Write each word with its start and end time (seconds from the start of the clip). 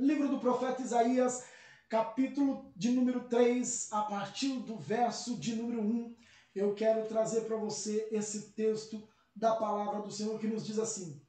Livro 0.00 0.28
do 0.28 0.38
profeta 0.38 0.80
Isaías, 0.80 1.44
capítulo 1.86 2.72
de 2.74 2.90
número 2.90 3.28
3, 3.28 3.92
a 3.92 4.00
partir 4.00 4.58
do 4.60 4.74
verso 4.74 5.36
de 5.36 5.54
número 5.54 5.82
1. 5.82 6.16
Eu 6.54 6.74
quero 6.74 7.06
trazer 7.06 7.42
para 7.42 7.58
você 7.58 8.08
esse 8.10 8.52
texto 8.52 9.06
da 9.36 9.54
palavra 9.54 10.00
do 10.00 10.10
Senhor 10.10 10.38
que 10.40 10.46
nos 10.46 10.64
diz 10.66 10.78
assim: 10.78 11.20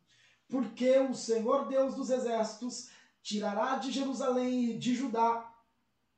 Porque 0.47 0.97
o 0.99 1.13
Senhor 1.13 1.67
Deus 1.67 1.95
dos 1.95 2.09
exércitos 2.09 2.89
tirará 3.21 3.75
de 3.75 3.91
Jerusalém 3.91 4.69
e 4.69 4.77
de 4.77 4.95
Judá 4.95 5.53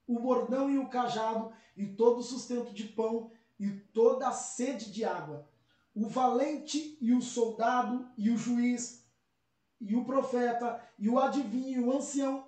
o 0.06 0.20
bordão 0.20 0.70
e 0.70 0.78
o 0.78 0.88
cajado 0.88 1.52
e 1.76 1.88
todo 1.88 2.20
o 2.20 2.24
sustento 2.24 2.72
de 2.72 2.84
pão 2.84 3.32
e 3.60 3.72
toda 3.72 4.28
a 4.28 4.32
sede 4.32 4.92
de 4.92 5.04
água. 5.04 5.50
O 5.96 6.08
valente 6.08 7.00
e 7.02 7.14
o 7.14 7.22
soldado 7.22 8.08
e 8.16 8.30
o 8.30 8.38
juiz 8.38 9.03
e 9.80 9.96
o 9.96 10.06
profeta, 10.06 10.82
e 10.98 11.10
o 11.10 11.20
adivinho, 11.20 11.82
e 11.82 11.84
o 11.84 11.96
ancião, 11.96 12.46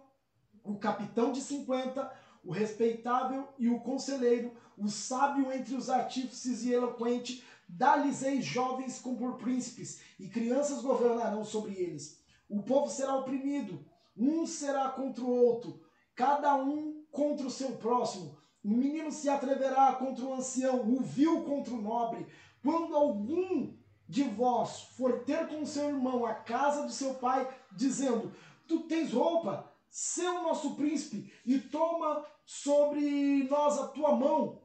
o 0.63 0.77
capitão 0.77 1.31
de 1.31 1.41
cinquenta, 1.41 2.11
o 2.43 2.51
respeitável 2.51 3.47
e 3.57 3.67
o 3.69 3.79
conselheiro, 3.79 4.53
o 4.77 4.87
sábio 4.87 5.51
entre 5.51 5.75
os 5.75 5.89
artífices 5.89 6.63
e 6.63 6.73
eloquente, 6.73 7.43
dá-lhes 7.67 8.23
jovens 8.45 8.99
como 8.99 9.17
por 9.17 9.37
príncipes, 9.37 10.01
e 10.19 10.27
crianças 10.27 10.81
governarão 10.81 11.43
sobre 11.43 11.73
eles. 11.73 12.19
O 12.47 12.61
povo 12.61 12.89
será 12.89 13.15
oprimido, 13.15 13.83
um 14.15 14.45
será 14.45 14.89
contra 14.89 15.23
o 15.23 15.29
outro, 15.29 15.81
cada 16.13 16.55
um 16.55 17.03
contra 17.11 17.47
o 17.47 17.51
seu 17.51 17.73
próximo. 17.77 18.37
O 18.63 18.69
menino 18.69 19.11
se 19.11 19.29
atreverá 19.29 19.93
contra 19.93 20.25
o 20.25 20.33
ancião, 20.33 20.81
o 20.81 21.01
vil 21.01 21.43
contra 21.43 21.73
o 21.73 21.81
nobre. 21.81 22.25
Quando 22.63 22.95
algum 22.95 23.73
de 24.07 24.23
vós 24.23 24.81
for 24.95 25.23
ter 25.23 25.47
com 25.47 25.65
seu 25.65 25.89
irmão 25.89 26.25
a 26.25 26.33
casa 26.33 26.83
do 26.83 26.91
seu 26.91 27.15
pai, 27.15 27.47
dizendo: 27.71 28.31
Tu 28.67 28.81
tens 28.81 29.11
roupa, 29.11 29.71
sê 29.89 30.27
o 30.27 30.43
nosso 30.43 30.75
príncipe, 30.75 31.31
e 31.45 31.59
toma 31.59 32.25
sobre 32.45 33.43
nós 33.49 33.79
a 33.79 33.87
tua 33.87 34.15
mão. 34.15 34.61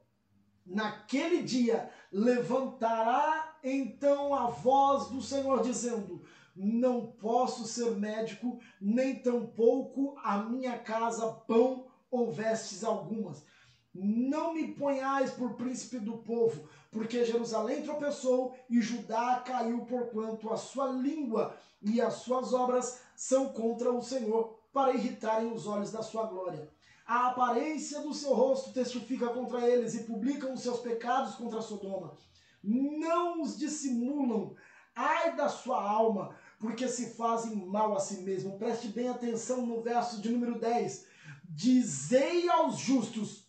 Naquele 0.67 1.42
dia 1.42 1.91
levantará 2.12 3.59
então 3.65 4.34
a 4.34 4.47
voz 4.47 5.09
do 5.09 5.23
Senhor, 5.23 5.62
dizendo: 5.62 6.22
Não 6.55 7.06
posso 7.06 7.65
ser 7.65 7.91
médico, 7.93 8.61
nem 8.81 9.17
tampouco 9.17 10.17
a 10.22 10.39
minha 10.39 10.78
casa 10.78 11.33
pão 11.47 11.87
ou 12.11 12.31
vestes 12.31 12.84
algumas. 12.84 13.45
Não 13.93 14.55
me 14.55 14.73
ponhais 14.75 15.33
por 15.33 15.55
príncipe 15.55 15.99
do 15.99 16.19
povo, 16.19 16.69
porque 16.91 17.25
Jerusalém 17.25 17.83
tropeçou 17.83 18.55
e 18.69 18.81
Judá 18.81 19.43
caiu 19.45 19.85
porquanto 19.85 20.53
a 20.53 20.57
sua 20.57 20.89
língua 20.89 21.57
e 21.83 22.01
as 22.01 22.15
suas 22.15 22.53
obras 22.53 23.01
são 23.17 23.49
contra 23.49 23.93
o 23.93 24.03
Senhor, 24.03 24.59
para 24.73 24.95
irritarem 24.95 25.53
os 25.53 25.67
olhos 25.67 25.91
da 25.91 26.03
sua 26.03 26.27
glória. 26.27 26.71
A 27.07 27.29
aparência 27.29 28.01
do 28.03 28.15
seu 28.15 28.33
rosto 28.33 28.73
testifica 28.73 29.29
contra 29.29 29.69
eles 29.69 29.95
e 29.95 30.05
publicam 30.05 30.53
os 30.53 30.61
seus 30.61 30.79
pecados 30.79 31.35
contra 31.35 31.61
Sodoma. 31.61 32.17
Não 32.63 33.43
os 33.43 33.59
dissimulam, 33.59 34.55
ai 34.95 35.35
da 35.35 35.49
sua 35.49 35.83
alma, 35.83 36.37
porque 36.61 36.87
se 36.87 37.15
fazem 37.15 37.57
mal 37.67 37.97
a 37.97 38.01
si 38.01 38.23
mesmo. 38.23 38.59
Preste 38.59 38.89
bem 38.89 39.09
atenção 39.09 39.67
no 39.67 39.81
verso 39.81 40.21
de 40.21 40.29
número 40.29 40.61
10. 40.61 41.07
Dizei 41.49 42.49
aos 42.49 42.79
justos 42.79 43.40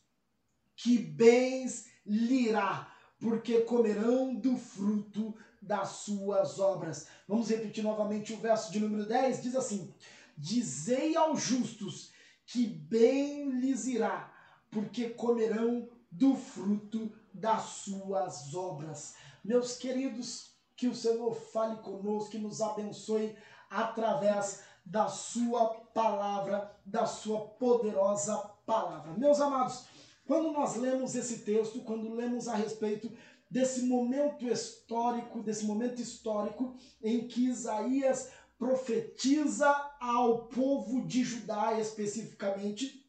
que 0.81 0.97
bens 0.97 1.85
lhe 2.05 2.49
irá 2.49 2.91
porque 3.19 3.61
comerão 3.61 4.33
do 4.33 4.57
fruto 4.57 5.35
das 5.61 5.89
suas 5.89 6.59
obras. 6.59 7.07
Vamos 7.27 7.49
repetir 7.49 7.83
novamente 7.83 8.33
o 8.33 8.37
verso 8.37 8.71
de 8.71 8.79
número 8.79 9.05
10, 9.05 9.43
diz 9.43 9.55
assim: 9.55 9.93
Dizei 10.35 11.15
aos 11.15 11.39
justos 11.39 12.11
que 12.47 12.65
bem 12.65 13.51
lhes 13.51 13.85
irá, 13.85 14.33
porque 14.71 15.11
comerão 15.11 15.87
do 16.11 16.35
fruto 16.35 17.11
das 17.31 17.61
suas 17.61 18.55
obras. 18.55 19.13
Meus 19.43 19.77
queridos, 19.77 20.55
que 20.75 20.87
o 20.87 20.95
Senhor 20.95 21.31
fale 21.35 21.77
conosco, 21.77 22.31
que 22.31 22.39
nos 22.39 22.59
abençoe 22.59 23.35
através 23.69 24.63
da 24.83 25.07
sua 25.07 25.75
palavra, 25.93 26.75
da 26.83 27.05
sua 27.05 27.41
poderosa 27.41 28.35
palavra. 28.65 29.13
Meus 29.13 29.39
amados, 29.39 29.85
quando 30.31 30.53
nós 30.53 30.77
lemos 30.77 31.13
esse 31.13 31.39
texto, 31.39 31.81
quando 31.81 32.13
lemos 32.13 32.47
a 32.47 32.55
respeito 32.55 33.11
desse 33.49 33.81
momento 33.81 34.47
histórico, 34.47 35.41
desse 35.41 35.65
momento 35.65 36.01
histórico 36.01 36.73
em 37.03 37.27
que 37.27 37.47
Isaías 37.47 38.31
profetiza 38.57 39.67
ao 39.99 40.45
povo 40.45 41.05
de 41.05 41.21
Judá, 41.21 41.77
especificamente 41.77 43.05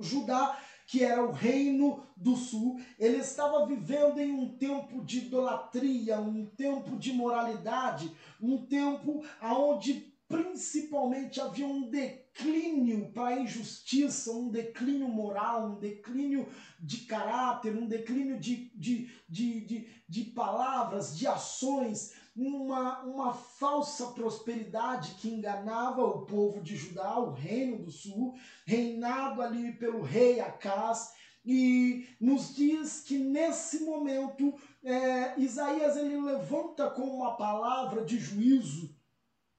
Judá, 0.00 0.58
que 0.86 1.04
era 1.04 1.22
o 1.22 1.32
reino 1.32 2.02
do 2.16 2.34
sul, 2.34 2.80
ele 2.98 3.18
estava 3.18 3.66
vivendo 3.66 4.18
em 4.18 4.32
um 4.32 4.56
tempo 4.56 5.04
de 5.04 5.18
idolatria, 5.18 6.18
um 6.18 6.46
tempo 6.46 6.96
de 6.96 7.12
moralidade, 7.12 8.10
um 8.40 8.64
tempo 8.64 9.22
aonde 9.38 10.14
principalmente 10.26 11.42
havia 11.42 11.66
um 11.66 11.90
declínio 11.90 12.23
para 13.14 13.28
a 13.28 13.40
injustiça, 13.40 14.32
um 14.32 14.48
declínio 14.48 15.08
moral, 15.08 15.70
um 15.70 15.78
declínio 15.78 16.48
de 16.80 16.98
caráter, 16.98 17.76
um 17.76 17.86
declínio 17.86 18.38
de, 18.38 18.70
de, 18.74 19.08
de, 19.28 19.60
de, 19.60 19.88
de 20.08 20.24
palavras, 20.24 21.16
de 21.16 21.26
ações, 21.26 22.12
uma, 22.36 23.02
uma 23.02 23.32
falsa 23.32 24.08
prosperidade 24.08 25.14
que 25.14 25.28
enganava 25.28 26.04
o 26.04 26.26
povo 26.26 26.60
de 26.60 26.76
Judá, 26.76 27.18
o 27.18 27.30
reino 27.30 27.78
do 27.78 27.90
sul, 27.90 28.34
reinado 28.66 29.40
ali 29.40 29.72
pelo 29.72 30.02
rei 30.02 30.40
Acás, 30.40 31.12
e 31.46 32.08
nos 32.18 32.54
diz 32.54 33.00
que 33.00 33.18
nesse 33.18 33.84
momento 33.84 34.54
é, 34.82 35.38
Isaías 35.38 35.96
ele 35.96 36.18
levanta 36.20 36.90
com 36.90 37.02
uma 37.02 37.36
palavra 37.36 38.04
de 38.04 38.18
juízo 38.18 38.93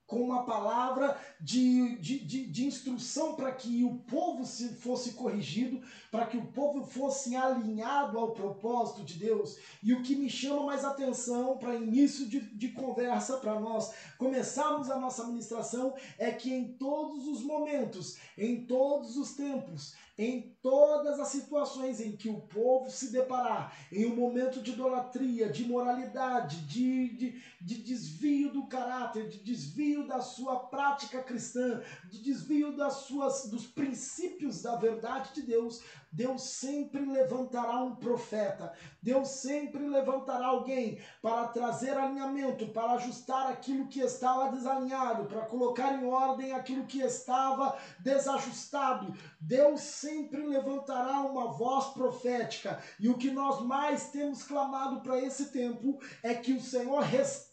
com 0.07 0.21
uma 0.21 0.43
palavra 0.43 1.17
de, 1.39 1.97
de, 1.97 2.19
de, 2.19 2.45
de 2.45 2.65
instrução 2.65 3.35
para 3.35 3.51
que 3.51 3.83
o 3.83 3.95
povo 3.95 4.45
se 4.45 4.69
fosse 4.75 5.13
corrigido, 5.13 5.81
para 6.11 6.27
que 6.27 6.37
o 6.37 6.45
povo 6.47 6.85
fosse 6.85 7.35
alinhado 7.35 8.19
ao 8.19 8.31
propósito 8.31 9.03
de 9.03 9.15
Deus. 9.15 9.57
E 9.81 9.93
o 9.93 10.03
que 10.03 10.15
me 10.15 10.29
chama 10.29 10.65
mais 10.65 10.85
atenção 10.85 11.57
para 11.57 11.75
início 11.75 12.27
de, 12.27 12.39
de 12.39 12.69
conversa, 12.69 13.37
para 13.37 13.59
nós 13.59 13.93
começarmos 14.17 14.89
a 14.89 14.99
nossa 14.99 15.25
ministração, 15.25 15.95
é 16.19 16.31
que 16.31 16.53
em 16.53 16.73
todos 16.73 17.27
os 17.27 17.41
momentos, 17.41 18.17
em 18.37 18.65
todos 18.65 19.17
os 19.17 19.33
tempos, 19.33 19.95
em 20.17 20.55
todas 20.61 21.19
as 21.19 21.27
situações 21.27 21.99
em 21.99 22.15
que 22.15 22.29
o 22.29 22.39
povo 22.39 22.89
se 22.89 23.11
deparar 23.11 23.75
em 23.91 24.05
um 24.05 24.15
momento 24.15 24.61
de 24.61 24.71
idolatria, 24.71 25.49
de 25.49 25.63
imoralidade, 25.63 26.65
de, 26.65 27.09
de, 27.09 27.43
de 27.61 27.75
desvio 27.81 28.51
do 28.51 28.65
caráter, 28.67 29.27
de 29.27 29.39
desvio 29.39 30.07
da 30.07 30.21
sua 30.21 30.57
prática 30.57 31.21
cristã, 31.21 31.81
de 32.09 32.21
desvio 32.21 32.75
das 32.75 32.93
suas, 32.93 33.49
dos 33.49 33.67
princípios 33.67 34.61
da 34.61 34.77
verdade 34.77 35.33
de 35.33 35.41
Deus, 35.41 35.81
Deus 36.15 36.43
sempre 36.43 37.05
levantará 37.05 37.83
um 37.83 37.93
profeta, 37.93 38.71
Deus 39.03 39.27
sempre 39.27 39.85
levantará 39.85 40.47
alguém 40.47 40.97
para 41.21 41.49
trazer 41.49 41.91
alinhamento, 41.97 42.69
para 42.69 42.93
ajustar 42.93 43.51
aquilo 43.51 43.89
que 43.89 43.99
estava 43.99 44.49
desalinhado, 44.49 45.25
para 45.25 45.41
colocar 45.41 45.91
em 46.01 46.05
ordem 46.05 46.53
aquilo 46.53 46.85
que 46.85 47.01
estava 47.01 47.77
desajustado. 47.99 49.13
Deus 49.41 49.81
sempre 49.81 50.41
levantará 50.47 51.19
uma 51.19 51.51
voz 51.51 51.87
profética, 51.87 52.81
e 52.97 53.09
o 53.09 53.17
que 53.17 53.29
nós 53.29 53.61
mais 53.61 54.09
temos 54.11 54.41
clamado 54.41 55.01
para 55.01 55.19
esse 55.19 55.51
tempo 55.51 55.99
é 56.23 56.33
que 56.33 56.53
o 56.53 56.61
Senhor 56.61 57.01
restaure 57.01 57.44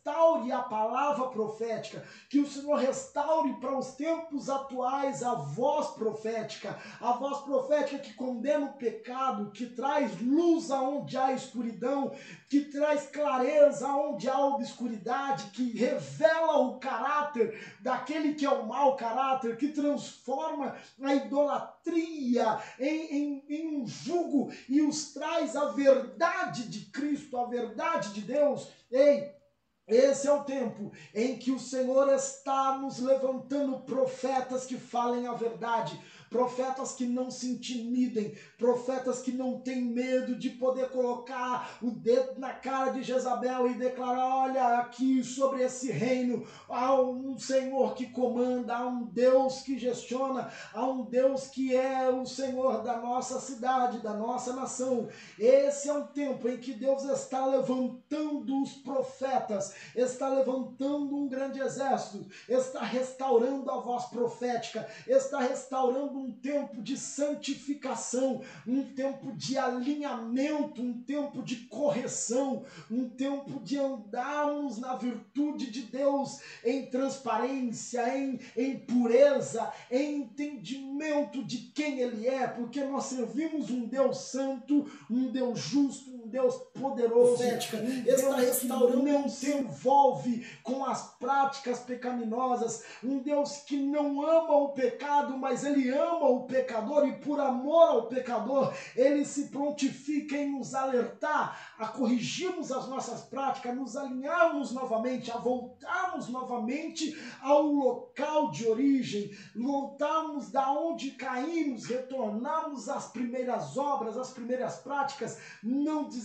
a 0.52 0.62
palavra 0.62 1.28
profética, 1.28 2.02
que 2.28 2.40
o 2.40 2.46
Senhor 2.46 2.76
restaure 2.76 3.54
para 3.54 3.78
os 3.78 3.92
tempos 3.92 4.50
atuais 4.50 5.22
a 5.22 5.34
voz 5.34 5.88
profética, 5.90 6.76
a 7.00 7.12
voz 7.12 7.38
profética 7.42 7.98
que 7.98 8.14
condena 8.14 8.66
o 8.66 8.72
pecado, 8.72 9.52
que 9.52 9.66
traz 9.66 10.20
luz 10.20 10.70
aonde 10.72 11.16
há 11.16 11.32
escuridão, 11.32 12.12
que 12.48 12.62
traz 12.62 13.06
clareza 13.06 13.86
aonde 13.86 14.28
há 14.28 14.38
obscuridade, 14.38 15.50
que 15.50 15.70
revela 15.78 16.58
o 16.58 16.80
caráter 16.80 17.76
daquele 17.80 18.34
que 18.34 18.44
é 18.44 18.50
o 18.50 18.66
mau 18.66 18.96
caráter, 18.96 19.56
que 19.56 19.68
transforma 19.68 20.76
a 21.00 21.14
idolatria 21.14 22.58
em, 22.78 23.16
em, 23.16 23.44
em 23.48 23.76
um 23.76 23.86
jugo 23.86 24.52
e 24.68 24.82
os 24.82 25.12
traz 25.12 25.54
a 25.54 25.66
verdade 25.66 26.68
de 26.68 26.86
Cristo, 26.90 27.36
a 27.36 27.46
verdade 27.46 28.12
de 28.12 28.22
Deus. 28.22 28.68
Ei, 28.90 29.41
Esse 29.86 30.28
é 30.28 30.32
o 30.32 30.44
tempo 30.44 30.92
em 31.14 31.36
que 31.36 31.50
o 31.50 31.58
Senhor 31.58 32.08
está 32.14 32.78
nos 32.78 33.00
levantando 33.00 33.80
profetas 33.80 34.64
que 34.64 34.78
falem 34.78 35.26
a 35.26 35.32
verdade, 35.32 36.00
profetas 36.32 36.92
que 36.92 37.04
não 37.04 37.30
se 37.30 37.50
intimidem, 37.50 38.34
profetas 38.58 39.20
que 39.20 39.30
não 39.30 39.60
têm 39.60 39.82
medo 39.82 40.34
de 40.34 40.50
poder 40.50 40.88
colocar 40.88 41.78
o 41.82 41.90
dedo 41.90 42.40
na 42.40 42.52
cara 42.54 42.90
de 42.90 43.02
Jezabel 43.02 43.68
e 43.68 43.74
declarar: 43.74 44.34
olha, 44.34 44.78
aqui 44.78 45.22
sobre 45.22 45.62
esse 45.62 45.92
reino 45.92 46.44
há 46.68 46.98
um 47.00 47.38
Senhor 47.38 47.94
que 47.94 48.06
comanda, 48.06 48.74
há 48.74 48.86
um 48.86 49.04
Deus 49.04 49.60
que 49.60 49.78
gestiona, 49.78 50.50
há 50.72 50.86
um 50.86 51.04
Deus 51.04 51.48
que 51.48 51.76
é 51.76 52.08
o 52.08 52.24
Senhor 52.24 52.82
da 52.82 52.96
nossa 52.96 53.38
cidade, 53.38 54.00
da 54.00 54.14
nossa 54.14 54.54
nação. 54.54 55.08
Esse 55.38 55.90
é 55.90 55.92
um 55.92 56.06
tempo 56.06 56.48
em 56.48 56.56
que 56.56 56.72
Deus 56.72 57.04
está 57.04 57.44
levantando 57.44 58.62
os 58.62 58.72
profetas, 58.72 59.74
está 59.94 60.28
levantando 60.28 61.14
um 61.14 61.28
grande 61.28 61.60
exército, 61.60 62.26
está 62.48 62.80
restaurando 62.80 63.70
a 63.70 63.78
voz 63.78 64.06
profética, 64.06 64.88
está 65.06 65.40
restaurando 65.40 66.21
um 66.22 66.30
tempo 66.30 66.80
de 66.80 66.96
santificação, 66.96 68.42
um 68.66 68.84
tempo 68.84 69.32
de 69.32 69.58
alinhamento, 69.58 70.80
um 70.80 71.02
tempo 71.02 71.42
de 71.42 71.56
correção, 71.66 72.64
um 72.88 73.08
tempo 73.08 73.58
de 73.60 73.76
andarmos 73.78 74.78
na 74.78 74.94
virtude 74.94 75.70
de 75.70 75.82
Deus 75.82 76.38
em 76.64 76.86
transparência, 76.86 78.16
em, 78.16 78.38
em 78.56 78.78
pureza, 78.78 79.72
em 79.90 80.22
entendimento 80.22 81.42
de 81.42 81.58
quem 81.74 81.98
Ele 81.98 82.28
é, 82.28 82.46
porque 82.46 82.84
nós 82.84 83.06
servimos 83.06 83.70
um 83.70 83.86
Deus 83.86 84.18
santo, 84.18 84.88
um 85.10 85.30
Deus 85.30 85.58
justo, 85.58 86.21
Deus 86.32 86.56
poderoso, 86.72 87.42
um 87.44 88.02
Deus 88.02 88.34
restaurando 88.36 89.02
não 89.02 89.28
se 89.28 89.52
envolve 89.52 90.46
com 90.62 90.82
as 90.84 91.14
práticas 91.18 91.80
pecaminosas, 91.80 92.84
um 93.04 93.18
Deus 93.18 93.58
que 93.58 93.76
não 93.76 94.26
ama 94.26 94.56
o 94.56 94.70
pecado, 94.70 95.36
mas 95.36 95.62
Ele 95.62 95.90
ama 95.90 96.26
o 96.30 96.44
pecador 96.44 97.06
e 97.06 97.12
por 97.18 97.38
amor 97.38 97.88
ao 97.88 98.06
pecador, 98.06 98.72
ele 98.96 99.24
se 99.26 99.48
prontifica 99.48 100.36
em 100.36 100.52
nos 100.52 100.74
alertar 100.74 101.74
a 101.78 101.88
corrigirmos 101.88 102.72
as 102.72 102.88
nossas 102.88 103.20
práticas, 103.22 103.76
nos 103.76 103.94
alinharmos 103.94 104.72
novamente, 104.72 105.30
a 105.30 105.36
voltarmos 105.36 106.28
novamente 106.28 107.14
ao 107.42 107.62
local 107.62 108.50
de 108.50 108.66
origem, 108.66 109.36
voltarmos 109.54 110.50
da 110.50 110.72
onde 110.72 111.10
caímos, 111.10 111.84
retornarmos 111.84 112.88
às 112.88 113.08
primeiras 113.08 113.76
obras, 113.76 114.16
às 114.16 114.30
primeiras 114.30 114.76
práticas, 114.76 115.38
não 115.62 116.04
desistirmos, 116.04 116.21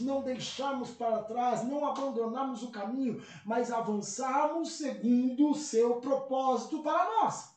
não 0.00 0.22
deixarmos 0.22 0.90
para 0.90 1.22
trás, 1.22 1.64
não 1.64 1.86
abandonarmos 1.86 2.62
o 2.62 2.70
caminho, 2.70 3.22
mas 3.44 3.72
avançarmos 3.72 4.72
segundo 4.72 5.50
o 5.50 5.54
seu 5.54 5.96
propósito 5.96 6.82
para 6.82 7.22
nós. 7.22 7.56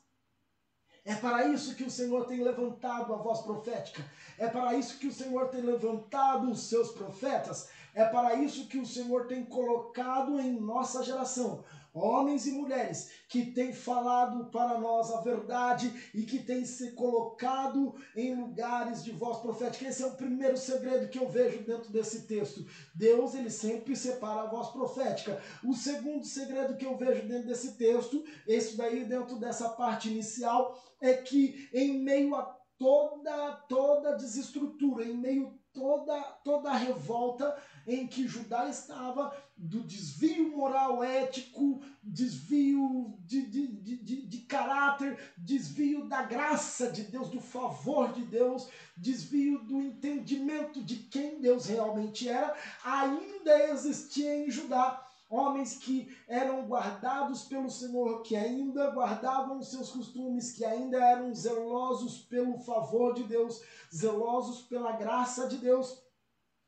É 1.06 1.16
para 1.16 1.48
isso 1.48 1.76
que 1.76 1.84
o 1.84 1.90
Senhor 1.90 2.26
tem 2.26 2.44
levantado 2.44 3.14
a 3.14 3.18
voz 3.18 3.40
profética. 3.40 4.06
É 4.38 4.48
para 4.48 4.76
isso 4.76 5.00
que 5.00 5.08
o 5.08 5.14
Senhor 5.14 5.48
tem 5.50 5.62
levantado 5.62 6.52
os 6.52 6.64
seus 6.64 6.92
profetas. 6.92 7.70
É 7.96 8.06
para 8.06 8.36
isso 8.36 8.68
que 8.68 8.78
o 8.78 8.86
Senhor 8.86 9.26
tem 9.26 9.44
colocado 9.44 10.40
em 10.40 10.60
nossa 10.60 11.04
geração 11.04 11.64
homens 11.94 12.46
e 12.46 12.52
mulheres 12.52 13.10
que 13.28 13.52
têm 13.52 13.74
falado 13.74 14.46
para 14.52 14.80
nós 14.80 15.12
a 15.12 15.22
verdade 15.22 15.92
e 16.14 16.24
que 16.24 16.40
têm 16.40 16.66
se 16.66 16.92
colocado 16.92 17.96
em 18.16 18.36
lugares 18.36 19.04
de 19.04 19.12
voz 19.12 19.40
profética. 19.40 19.88
Esse 19.88 20.04
é 20.04 20.08
o 20.08 20.16
primeiro 20.16 20.58
segredo 20.58 21.10
que 21.10 21.20
eu 21.20 21.30
vejo 21.30 21.64
dentro 21.64 21.92
desse 21.92 22.28
texto. 22.28 22.66
Deus, 22.94 23.34
ele 23.36 23.50
sempre 23.50 23.96
separa 23.96 24.42
a 24.42 24.50
voz 24.50 24.70
profética. 24.70 25.42
O 25.64 25.74
segundo 25.74 26.26
segredo 26.26 26.78
que 26.78 26.86
eu 26.86 26.98
vejo 26.98 27.28
dentro 27.28 27.48
desse 27.48 27.78
texto, 27.78 28.24
esse 28.48 28.78
daí 28.78 29.06
dentro 29.06 29.38
dessa 29.38 29.70
parte 29.70 30.10
inicial, 30.10 30.82
é 31.02 31.14
que 31.14 31.70
em 31.74 32.00
meio 32.00 32.36
a 32.36 32.60
toda 32.80 33.52
toda 33.68 34.16
desestrutura, 34.16 35.04
em 35.04 35.14
meio 35.14 35.54
toda 35.74 36.20
toda 36.44 36.72
a 36.72 36.78
revolta, 36.78 37.56
em 37.86 38.08
que 38.08 38.28
Judá 38.28 38.68
estava, 38.70 39.36
do 39.56 39.84
desvio 39.84 40.56
moral 40.56 41.04
ético, 41.04 41.82
desvio 42.02 43.14
de, 43.20 43.42
de, 43.46 43.68
de, 43.68 44.26
de, 44.26 44.38
caráter, 44.40 45.20
desvio 45.38 46.08
da 46.08 46.24
graça 46.24 46.92
de 46.92 47.04
Deus, 47.04 47.30
do 47.30 47.42
favor 47.42 48.14
de 48.14 48.22
Deus, 48.24 48.70
desvio 48.96 49.60
do 49.60 49.80
entendimento 49.82 50.82
de 50.82 50.96
quem 50.96 51.40
Deus 51.40 51.66
realmente 51.66 52.28
era, 52.28 52.56
ainda 52.84 53.70
existia 53.70 54.46
em 54.46 54.50
Judá 54.50 55.06
homens 55.30 55.78
que 55.78 56.14
eram 56.28 56.66
guardados 56.68 57.44
pelo 57.44 57.70
Senhor, 57.70 58.24
que 58.24 58.36
ainda 58.36 58.92
guardavam 58.92 59.60
os 59.60 59.70
seus 59.70 59.92
costumes, 59.92 60.52
que 60.52 60.66
ainda 60.66 60.98
eram 60.98 61.34
zelosos 61.34 62.20
pelo 62.20 62.58
favor 62.60 63.14
de 63.14 63.24
Deus, 63.24 63.62
zelosos 63.94 64.64
pela 64.64 64.94
graça 64.94 65.48
de 65.48 65.58
Deus 65.58 66.10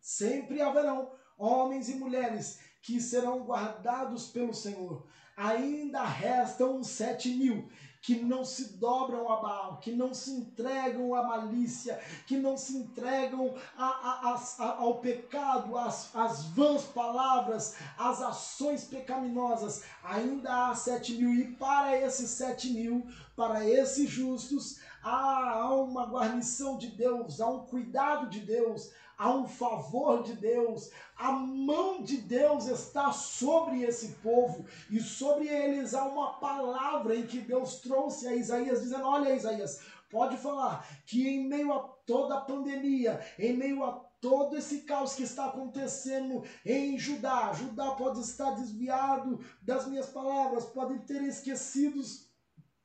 Sempre 0.01 0.61
haverão 0.61 1.11
homens 1.37 1.87
e 1.87 1.95
mulheres 1.95 2.59
que 2.81 2.99
serão 2.99 3.43
guardados 3.43 4.27
pelo 4.27 4.53
Senhor. 4.53 5.05
Ainda 5.37 6.03
restam 6.03 6.83
sete 6.83 7.29
mil 7.29 7.69
que 8.01 8.15
não 8.15 8.43
se 8.43 8.77
dobram 8.77 9.31
a 9.31 9.37
Baal, 9.37 9.77
que 9.77 9.91
não 9.91 10.13
se 10.13 10.31
entregam 10.31 11.13
à 11.13 11.23
malícia, 11.23 11.99
que 12.25 12.35
não 12.35 12.57
se 12.57 12.75
entregam 12.75 13.53
a, 13.77 13.85
a, 13.85 14.41
a, 14.59 14.77
ao 14.77 14.99
pecado, 14.99 15.77
às, 15.77 16.13
às 16.15 16.45
vãs 16.45 16.83
palavras, 16.83 17.75
às 17.97 18.21
ações 18.21 18.85
pecaminosas. 18.85 19.83
Ainda 20.03 20.69
há 20.69 20.75
sete 20.75 21.13
mil, 21.13 21.31
e 21.33 21.55
para 21.55 21.95
esses 21.95 22.31
sete 22.31 22.73
mil, 22.73 23.05
para 23.35 23.67
esses 23.67 24.09
justos, 24.09 24.79
há, 25.03 25.51
há 25.53 25.75
uma 25.75 26.05
guarnição 26.05 26.77
de 26.77 26.87
Deus, 26.87 27.41
há 27.41 27.47
um 27.47 27.65
cuidado 27.65 28.29
de 28.29 28.39
Deus, 28.39 28.91
há 29.17 29.29
um 29.29 29.47
favor 29.47 30.23
de 30.23 30.33
Deus, 30.33 30.89
a 31.15 31.31
mão 31.31 32.01
de 32.01 32.17
Deus 32.17 32.67
está 32.67 33.11
sobre 33.11 33.83
esse 33.83 34.13
povo 34.23 34.65
e 34.89 34.99
sobre 34.99 35.47
eles 35.47 35.93
há 35.93 36.05
uma 36.05 36.33
palavra 36.33 37.15
em 37.15 37.27
que 37.27 37.39
Deus 37.39 37.79
trouxe 37.79 38.27
a 38.27 38.35
Isaías, 38.35 38.81
dizendo: 38.81 39.05
Olha, 39.05 39.35
Isaías, 39.35 39.81
pode 40.09 40.37
falar 40.37 40.87
que 41.05 41.27
em 41.27 41.47
meio 41.47 41.71
a 41.71 41.79
toda 42.05 42.37
a 42.37 42.41
pandemia, 42.41 43.19
em 43.37 43.55
meio 43.55 43.83
a 43.83 43.91
todo 44.19 44.55
esse 44.55 44.81
caos 44.81 45.15
que 45.15 45.23
está 45.23 45.45
acontecendo 45.45 46.43
em 46.63 46.97
Judá, 46.97 47.51
Judá 47.53 47.91
pode 47.91 48.19
estar 48.21 48.51
desviado 48.51 49.39
das 49.61 49.87
minhas 49.87 50.07
palavras, 50.07 50.65
podem 50.65 50.99
ter 50.99 51.23
esquecidos 51.23 52.29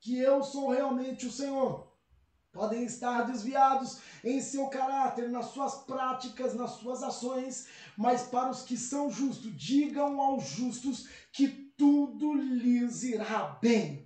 que 0.01 0.19
eu 0.19 0.43
sou 0.43 0.71
realmente 0.71 1.27
o 1.27 1.33
Senhor 1.33 1.86
podem 2.57 2.85
estar 2.85 3.27
desviados 3.27 3.99
em 4.25 4.41
seu 4.41 4.69
caráter, 4.69 5.29
nas 5.29 5.47
suas 5.47 5.75
práticas, 5.85 6.55
nas 6.55 6.71
suas 6.71 7.03
ações, 7.03 7.67
mas 7.97 8.23
para 8.23 8.51
os 8.51 8.63
que 8.63 8.79
são 8.79 9.11
justos, 9.11 9.55
digam 9.55 10.19
aos 10.19 10.49
justos 10.49 11.07
que 11.31 11.49
tudo 11.77 12.33
lhes 12.33 13.03
irá 13.03 13.59
bem. 13.61 14.06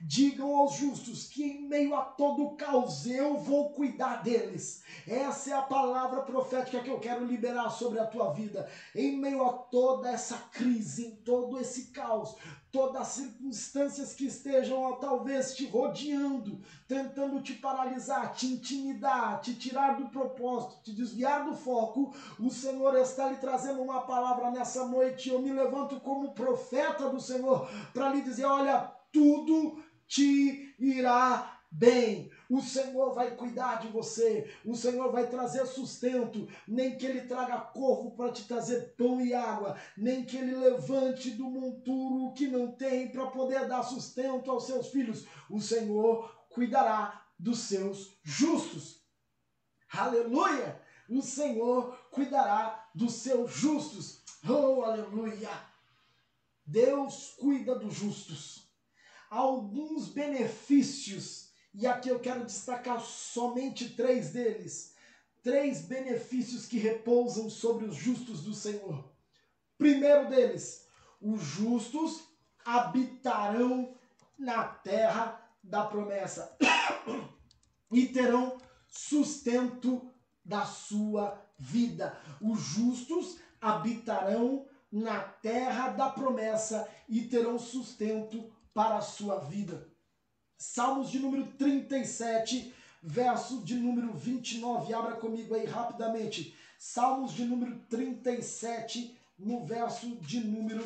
Digam 0.00 0.56
aos 0.56 0.74
justos 0.74 1.28
que 1.28 1.44
em 1.44 1.68
meio 1.68 1.94
a 1.94 2.02
todo 2.02 2.56
caos 2.56 3.06
eu 3.06 3.38
vou 3.38 3.70
cuidar 3.70 4.22
deles. 4.22 4.82
Essa 5.06 5.50
é 5.50 5.52
a 5.54 5.62
palavra 5.62 6.22
profética 6.22 6.80
que 6.80 6.90
eu 6.90 7.00
quero 7.00 7.24
liberar 7.24 7.70
sobre 7.70 7.98
a 7.98 8.06
tua 8.06 8.32
vida. 8.32 8.68
Em 8.94 9.16
meio 9.16 9.44
a 9.44 9.52
toda 9.52 10.10
essa 10.10 10.36
crise, 10.52 11.06
em 11.06 11.16
todo 11.16 11.58
esse 11.58 11.86
caos, 11.86 12.36
todas 12.74 13.02
as 13.02 13.08
circunstâncias 13.08 14.14
que 14.14 14.26
estejam 14.26 14.96
talvez 14.96 15.54
te 15.54 15.66
rodeando, 15.66 16.60
tentando 16.88 17.40
te 17.40 17.54
paralisar, 17.54 18.32
te 18.32 18.46
intimidar, 18.46 19.40
te 19.40 19.54
tirar 19.54 19.96
do 19.96 20.08
propósito, 20.08 20.82
te 20.82 20.92
desviar 20.92 21.44
do 21.44 21.54
foco, 21.54 22.12
o 22.38 22.50
Senhor 22.50 22.96
está 22.96 23.28
lhe 23.28 23.36
trazendo 23.36 23.80
uma 23.80 24.02
palavra 24.02 24.50
nessa 24.50 24.84
noite. 24.86 25.30
Eu 25.30 25.40
me 25.40 25.52
levanto 25.52 26.00
como 26.00 26.32
profeta 26.32 27.08
do 27.08 27.20
Senhor 27.20 27.68
para 27.92 28.08
lhe 28.08 28.22
dizer: 28.22 28.44
olha, 28.44 28.92
tudo 29.14 29.80
te 30.08 30.74
irá 30.76 31.62
bem. 31.70 32.30
O 32.50 32.60
Senhor 32.60 33.14
vai 33.14 33.34
cuidar 33.36 33.80
de 33.80 33.88
você, 33.88 34.52
o 34.64 34.74
Senhor 34.74 35.10
vai 35.10 35.28
trazer 35.28 35.64
sustento, 35.66 36.46
nem 36.68 36.96
que 36.96 37.06
Ele 37.06 37.22
traga 37.22 37.58
corvo 37.58 38.10
para 38.16 38.32
te 38.32 38.46
trazer 38.46 38.94
pão 38.96 39.24
e 39.24 39.32
água, 39.32 39.78
nem 39.96 40.24
que 40.24 40.36
Ele 40.36 40.54
levante 40.54 41.30
do 41.30 41.44
monturo 41.44 42.34
que 42.34 42.48
não 42.48 42.72
tem 42.72 43.10
para 43.10 43.28
poder 43.28 43.66
dar 43.66 43.82
sustento 43.84 44.50
aos 44.50 44.66
seus 44.66 44.88
filhos. 44.88 45.26
O 45.48 45.60
Senhor 45.60 46.28
cuidará 46.50 47.24
dos 47.38 47.60
seus 47.60 48.18
justos. 48.22 49.02
Aleluia! 49.90 50.80
O 51.08 51.22
Senhor 51.22 51.96
cuidará 52.10 52.88
dos 52.94 53.14
seus 53.14 53.52
justos. 53.52 54.22
Oh, 54.48 54.82
aleluia! 54.82 55.50
Deus 56.66 57.34
cuida 57.38 57.74
dos 57.74 57.94
justos 57.94 58.63
alguns 59.34 60.08
benefícios, 60.08 61.48
e 61.74 61.88
aqui 61.88 62.08
eu 62.08 62.20
quero 62.20 62.44
destacar 62.44 63.00
somente 63.00 63.90
três 63.90 64.30
deles. 64.30 64.94
Três 65.42 65.82
benefícios 65.82 66.66
que 66.66 66.78
repousam 66.78 67.50
sobre 67.50 67.84
os 67.84 67.96
justos 67.96 68.42
do 68.44 68.54
Senhor. 68.54 69.12
Primeiro 69.76 70.30
deles, 70.30 70.84
Os 71.20 71.40
justos 71.40 72.22
habitarão 72.64 73.96
na 74.38 74.64
terra 74.64 75.40
da 75.62 75.84
promessa 75.86 76.54
e 77.90 78.06
terão 78.08 78.58
sustento 78.86 80.12
da 80.44 80.66
sua 80.66 81.42
vida. 81.58 82.16
Os 82.42 82.60
justos 82.60 83.38
habitarão 83.58 84.66
na 84.92 85.18
terra 85.18 85.88
da 85.88 86.10
promessa 86.10 86.86
e 87.08 87.22
terão 87.22 87.58
sustento 87.58 88.53
para 88.74 88.96
a 88.96 89.02
sua 89.02 89.38
vida. 89.38 89.88
Salmos 90.58 91.10
de 91.10 91.20
número 91.20 91.46
37, 91.52 92.74
verso 93.02 93.62
de 93.62 93.76
número 93.76 94.12
29. 94.12 94.92
Abra 94.92 95.12
comigo 95.16 95.54
aí 95.54 95.64
rapidamente. 95.64 96.54
Salmos 96.78 97.32
de 97.32 97.44
número 97.44 97.78
37, 97.88 99.16
no 99.38 99.64
verso 99.64 100.16
de 100.16 100.40
número 100.40 100.84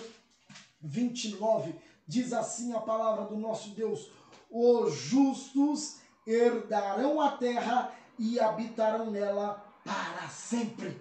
29. 0.81 1.75
Diz 2.07 2.33
assim 2.33 2.75
a 2.75 2.81
palavra 2.81 3.25
do 3.25 3.37
nosso 3.37 3.71
Deus: 3.71 4.11
Os 4.51 4.95
justos 4.95 5.97
herdarão 6.27 7.21
a 7.21 7.33
terra 7.33 7.93
e 8.19 8.39
habitarão 8.39 9.11
nela 9.11 9.65
para 9.85 10.29
sempre. 10.29 11.01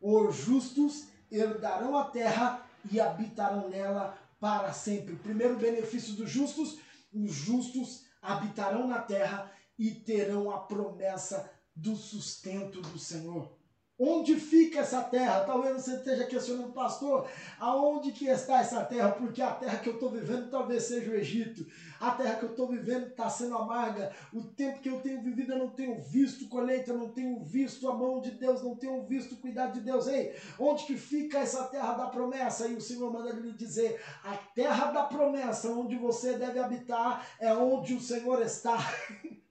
Os 0.00 0.36
justos 0.36 1.06
herdarão 1.30 1.96
a 1.96 2.04
terra 2.04 2.66
e 2.90 3.00
habitarão 3.00 3.68
nela 3.68 4.18
para 4.40 4.72
sempre. 4.72 5.14
primeiro 5.16 5.56
benefício 5.56 6.14
dos 6.14 6.30
justos: 6.30 6.78
os 7.12 7.32
justos 7.32 8.04
habitarão 8.20 8.88
na 8.88 8.98
terra 8.98 9.52
e 9.78 9.90
terão 9.90 10.50
a 10.50 10.58
promessa 10.58 11.50
do 11.76 11.94
sustento 11.94 12.80
do 12.80 12.98
Senhor. 12.98 13.59
Onde 14.02 14.40
fica 14.40 14.80
essa 14.80 15.02
terra? 15.02 15.40
Talvez 15.40 15.74
você 15.74 15.96
esteja 15.96 16.24
questionando, 16.24 16.72
pastor, 16.72 17.28
aonde 17.58 18.12
que 18.12 18.26
está 18.26 18.60
essa 18.60 18.82
terra? 18.82 19.12
Porque 19.12 19.42
a 19.42 19.50
terra 19.50 19.76
que 19.76 19.90
eu 19.90 19.92
estou 19.92 20.08
vivendo 20.08 20.48
talvez 20.48 20.84
seja 20.84 21.10
o 21.10 21.14
Egito. 21.14 21.66
A 22.00 22.12
terra 22.12 22.36
que 22.36 22.44
eu 22.44 22.52
estou 22.52 22.66
vivendo 22.66 23.08
está 23.08 23.28
sendo 23.28 23.58
amarga. 23.58 24.10
O 24.32 24.42
tempo 24.42 24.80
que 24.80 24.88
eu 24.88 25.02
tenho 25.02 25.20
vivido 25.20 25.52
eu 25.52 25.58
não 25.58 25.68
tenho 25.68 26.00
visto 26.00 26.48
colheita, 26.48 26.92
eu 26.92 26.96
não 26.96 27.10
tenho 27.10 27.44
visto 27.44 27.86
a 27.90 27.94
mão 27.94 28.22
de 28.22 28.30
Deus, 28.30 28.62
não 28.62 28.74
tenho 28.74 29.06
visto 29.06 29.34
o 29.34 29.36
cuidado 29.36 29.74
de 29.74 29.80
Deus. 29.80 30.06
Ei, 30.06 30.34
onde 30.58 30.86
que 30.86 30.96
fica 30.96 31.38
essa 31.38 31.64
terra 31.64 31.92
da 31.92 32.06
promessa? 32.06 32.68
E 32.68 32.76
o 32.76 32.80
Senhor 32.80 33.12
manda 33.12 33.34
lhe 33.34 33.52
dizer, 33.52 34.02
a 34.24 34.34
terra 34.54 34.92
da 34.92 35.02
promessa, 35.02 35.68
onde 35.72 35.96
você 35.96 36.38
deve 36.38 36.58
habitar, 36.58 37.26
é 37.38 37.52
onde 37.52 37.92
o 37.92 38.00
Senhor 38.00 38.40
está. 38.40 38.78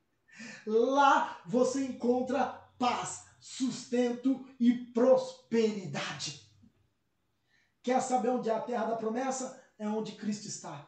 Lá 0.66 1.40
você 1.46 1.86
encontra 1.86 2.68
paz 2.80 3.29
sustento 3.40 4.46
e 4.60 4.74
prosperidade. 4.74 6.48
Quer 7.82 8.02
saber 8.02 8.30
onde 8.30 8.50
é 8.50 8.54
a 8.54 8.62
terra 8.62 8.86
da 8.86 8.96
promessa? 8.96 9.62
É 9.78 9.88
onde 9.88 10.14
Cristo 10.14 10.48
está. 10.48 10.88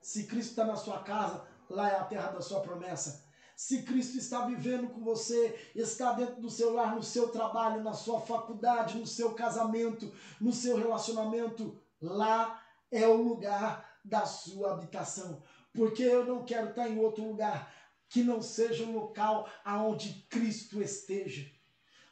Se 0.00 0.24
Cristo 0.24 0.50
está 0.50 0.64
na 0.64 0.76
sua 0.76 1.02
casa, 1.02 1.46
lá 1.68 1.90
é 1.90 1.96
a 1.96 2.04
terra 2.04 2.30
da 2.30 2.40
sua 2.40 2.60
promessa. 2.60 3.26
Se 3.56 3.82
Cristo 3.82 4.16
está 4.16 4.46
vivendo 4.46 4.88
com 4.88 5.02
você, 5.02 5.70
está 5.74 6.12
dentro 6.12 6.40
do 6.40 6.48
seu 6.48 6.72
lar, 6.72 6.94
no 6.94 7.02
seu 7.02 7.28
trabalho, 7.30 7.82
na 7.82 7.92
sua 7.92 8.20
faculdade, 8.20 8.96
no 8.96 9.06
seu 9.06 9.34
casamento, 9.34 10.14
no 10.40 10.52
seu 10.52 10.76
relacionamento, 10.76 11.82
lá 12.00 12.62
é 12.90 13.06
o 13.08 13.20
lugar 13.20 13.98
da 14.04 14.24
sua 14.24 14.74
habitação. 14.74 15.42
Porque 15.72 16.04
eu 16.04 16.24
não 16.24 16.44
quero 16.44 16.70
estar 16.70 16.88
em 16.88 17.00
outro 17.00 17.24
lugar 17.24 17.74
que 18.08 18.22
não 18.22 18.40
seja 18.40 18.84
um 18.84 18.94
local 18.94 19.50
aonde 19.64 20.26
Cristo 20.30 20.80
esteja 20.80 21.57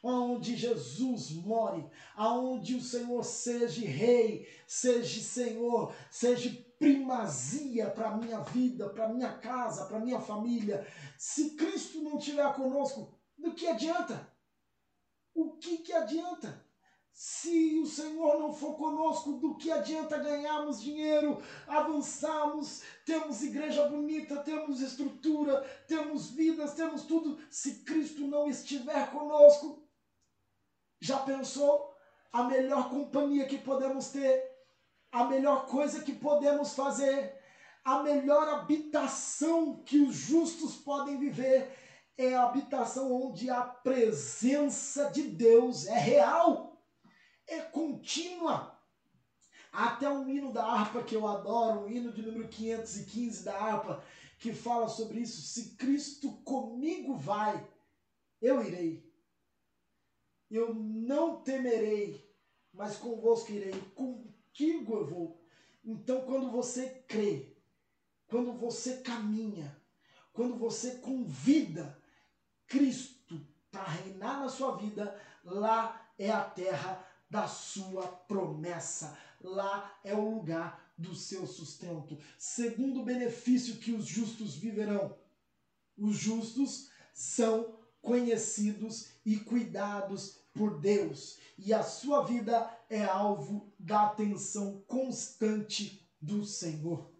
onde 0.03 0.55
Jesus 0.55 1.31
more, 1.31 1.89
aonde 2.15 2.75
o 2.75 2.81
Senhor 2.81 3.23
seja 3.23 3.85
rei, 3.85 4.47
seja 4.67 5.21
Senhor, 5.21 5.93
seja 6.11 6.49
primazia 6.79 7.89
para 7.89 8.09
a 8.09 8.17
minha 8.17 8.39
vida, 8.39 8.89
para 8.89 9.05
a 9.05 9.13
minha 9.13 9.33
casa, 9.37 9.85
para 9.85 9.97
a 9.97 10.05
minha 10.05 10.19
família. 10.19 10.85
Se 11.17 11.55
Cristo 11.55 12.01
não 12.01 12.17
estiver 12.17 12.53
conosco, 12.53 13.17
do 13.37 13.53
que 13.53 13.67
adianta? 13.67 14.31
O 15.33 15.57
que, 15.57 15.77
que 15.77 15.93
adianta? 15.93 16.65
Se 17.11 17.79
o 17.79 17.87
Senhor 17.87 18.39
não 18.39 18.53
for 18.53 18.75
conosco, 18.75 19.33
do 19.33 19.57
que 19.57 19.71
adianta 19.71 20.19
ganharmos 20.19 20.79
dinheiro, 20.79 21.41
avançarmos, 21.67 22.83
temos 23.03 23.41
igreja 23.41 23.87
bonita, 23.87 24.37
temos 24.43 24.81
estrutura, 24.81 25.61
temos 25.87 26.29
vidas, 26.29 26.75
temos 26.75 27.05
tudo. 27.05 27.39
Se 27.49 27.83
Cristo 27.83 28.21
não 28.27 28.47
estiver 28.47 29.09
conosco, 29.09 29.86
já 30.99 31.19
pensou 31.19 31.93
a 32.31 32.43
melhor 32.43 32.89
companhia 32.89 33.47
que 33.47 33.57
podemos 33.57 34.09
ter? 34.09 34.43
A 35.11 35.25
melhor 35.25 35.65
coisa 35.67 36.03
que 36.03 36.13
podemos 36.13 36.73
fazer? 36.73 37.35
A 37.83 38.03
melhor 38.03 38.49
habitação 38.49 39.81
que 39.83 39.99
os 39.99 40.13
justos 40.13 40.75
podem 40.75 41.17
viver 41.17 41.71
é 42.17 42.33
a 42.35 42.43
habitação 42.43 43.11
onde 43.13 43.49
a 43.49 43.61
presença 43.61 45.09
de 45.09 45.23
Deus 45.23 45.85
é 45.85 45.97
real, 45.97 46.81
é 47.45 47.61
contínua. 47.61 48.75
Até 49.71 50.09
um 50.09 50.27
hino 50.27 50.51
da 50.51 50.65
harpa 50.65 51.03
que 51.03 51.15
eu 51.15 51.27
adoro, 51.27 51.81
o 51.81 51.89
hino 51.89 52.11
de 52.11 52.23
número 52.23 52.47
515 52.47 53.45
da 53.45 53.55
harpa, 53.55 54.03
que 54.39 54.51
fala 54.51 54.89
sobre 54.89 55.19
isso. 55.19 55.41
Se 55.41 55.75
Cristo 55.75 56.33
comigo 56.43 57.15
vai, 57.15 57.65
eu 58.41 58.61
irei. 58.65 59.06
Eu 60.49 60.73
não 60.73 61.41
temerei, 61.41 62.33
mas 62.73 62.97
convosco 62.97 63.51
irei, 63.51 63.79
contigo 63.93 64.95
eu 64.95 65.05
vou. 65.05 65.41
Então, 65.83 66.21
quando 66.21 66.51
você 66.51 67.03
crê, 67.07 67.55
quando 68.27 68.53
você 68.53 68.97
caminha, 68.97 69.75
quando 70.33 70.57
você 70.57 70.97
convida 70.97 72.01
Cristo 72.67 73.45
para 73.71 73.83
reinar 73.83 74.41
na 74.41 74.49
sua 74.49 74.77
vida, 74.77 75.19
lá 75.43 76.11
é 76.17 76.29
a 76.29 76.43
terra 76.43 77.05
da 77.29 77.47
sua 77.47 78.07
promessa, 78.07 79.17
lá 79.41 79.99
é 80.03 80.13
o 80.13 80.29
lugar 80.29 80.93
do 80.97 81.13
seu 81.13 81.45
sustento. 81.45 82.17
Segundo 82.37 83.03
benefício 83.03 83.77
que 83.77 83.91
os 83.91 84.05
justos 84.05 84.55
viverão, 84.55 85.17
os 85.97 86.15
justos 86.15 86.89
são 87.13 87.76
conhecidos 88.07 89.09
e 89.25 89.35
cuidados 89.35 90.39
por 90.53 90.79
Deus, 90.79 91.37
e 91.57 91.73
a 91.73 91.83
sua 91.83 92.23
vida 92.23 92.73
é 92.89 93.03
alvo 93.03 93.69
da 93.77 94.03
atenção 94.03 94.81
constante 94.87 96.09
do 96.21 96.45
Senhor, 96.45 97.11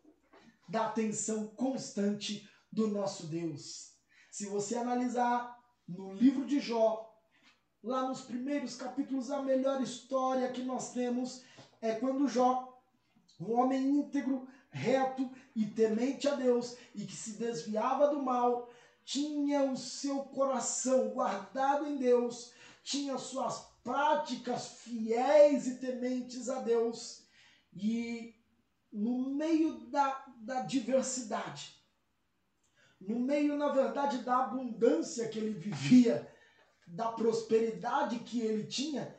da 0.70 0.86
atenção 0.86 1.48
constante 1.48 2.50
do 2.72 2.88
nosso 2.88 3.28
Deus. 3.28 3.92
Se 4.32 4.46
você 4.46 4.78
analisar 4.78 5.62
no 5.86 6.14
livro 6.14 6.46
de 6.46 6.62
Jó, 6.62 7.14
lá 7.84 8.08
nos 8.08 8.22
primeiros 8.22 8.78
capítulos, 8.78 9.30
a 9.30 9.44
melhor 9.44 9.82
história 9.82 10.50
que 10.54 10.64
nós 10.64 10.94
temos 10.94 11.44
é 11.82 11.96
quando 11.96 12.30
Jó, 12.30 12.82
um 13.42 13.52
homem 13.52 13.86
íntegro, 13.86 14.48
reto 14.70 15.30
e 15.54 15.66
temente 15.66 16.30
a 16.30 16.36
Deus 16.36 16.78
e 16.96 17.06
que 17.06 17.16
se 17.16 17.32
desviava 17.34 18.08
do 18.08 18.24
mal, 18.24 18.70
tinha 19.08 19.64
o 19.64 19.78
seu 19.78 20.26
coração 20.26 21.12
guardado 21.12 21.88
em 21.88 21.96
Deus, 21.96 22.52
tinha 22.84 23.18
suas 23.18 23.66
práticas 23.82 24.80
fiéis 24.80 25.66
e 25.66 25.76
tementes 25.78 26.50
a 26.50 26.60
Deus, 26.60 27.26
e 27.74 28.36
no 28.92 29.30
meio 29.30 29.80
da, 29.90 30.26
da 30.40 30.60
diversidade, 30.60 31.74
no 33.00 33.18
meio, 33.18 33.56
na 33.56 33.70
verdade, 33.70 34.26
da 34.26 34.44
abundância 34.44 35.30
que 35.30 35.40
ele 35.40 35.58
vivia, 35.58 36.30
da 36.86 37.10
prosperidade 37.10 38.20
que 38.20 38.42
ele 38.42 38.66
tinha, 38.66 39.16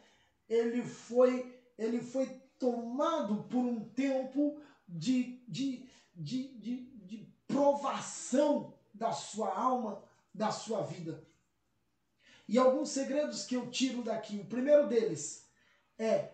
ele 0.46 0.82
foi, 0.84 1.62
ele 1.78 2.02
foi 2.02 2.26
tomado 2.58 3.44
por 3.44 3.64
um 3.64 3.88
tempo 3.88 4.60
de, 4.86 5.42
de, 5.48 5.88
de, 6.14 6.58
de, 6.58 6.76
de 7.06 7.34
provação 7.46 8.77
da 8.98 9.12
sua 9.12 9.54
alma, 9.54 10.02
da 10.34 10.50
sua 10.50 10.82
vida. 10.82 11.26
E 12.48 12.58
alguns 12.58 12.90
segredos 12.90 13.44
que 13.44 13.54
eu 13.54 13.70
tiro 13.70 14.02
daqui. 14.02 14.38
O 14.38 14.46
primeiro 14.46 14.88
deles 14.88 15.46
é 15.98 16.32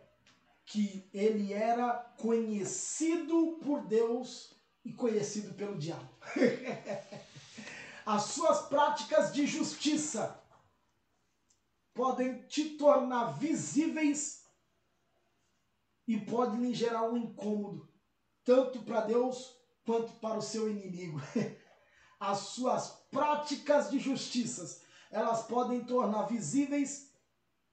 que 0.64 1.09
ele 1.12 1.52
era 1.52 1.92
conhecido 2.18 3.59
por 3.62 3.87
Deus 3.87 4.54
e 4.85 4.92
conhecido 4.92 5.54
pelo 5.54 5.76
diabo. 5.76 6.09
As 8.06 8.25
suas 8.25 8.66
práticas 8.68 9.33
de 9.33 9.47
justiça 9.47 10.40
podem 11.92 12.42
te 12.47 12.71
tornar 12.71 13.38
visíveis 13.38 14.44
e 16.06 16.18
podem 16.18 16.61
lhe 16.61 16.75
gerar 16.75 17.04
um 17.11 17.16
incômodo, 17.16 17.88
tanto 18.44 18.83
para 18.83 19.00
Deus 19.00 19.56
quanto 19.85 20.12
para 20.14 20.38
o 20.38 20.42
seu 20.42 20.68
inimigo. 20.68 21.21
as 22.31 22.38
suas 22.38 22.90
práticas 23.11 23.90
de 23.90 23.99
justiça, 23.99 24.81
elas 25.11 25.43
podem 25.43 25.85
tornar 25.85 26.23
visíveis 26.26 27.11